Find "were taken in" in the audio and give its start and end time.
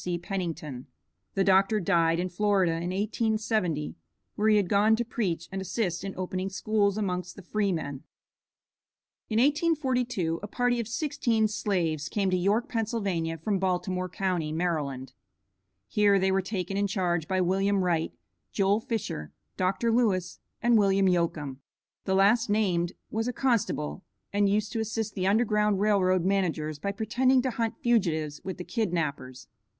16.31-16.87